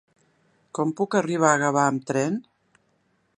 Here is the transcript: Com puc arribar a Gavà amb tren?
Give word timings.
Com 0.77 0.93
puc 1.01 1.17
arribar 1.19 1.51
a 1.51 1.59
Gavà 1.65 1.85
amb 1.91 2.09
tren? 2.13 2.41